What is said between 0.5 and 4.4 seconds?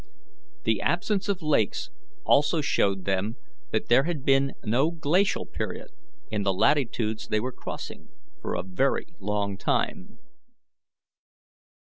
The absence of lakes also showed them that there had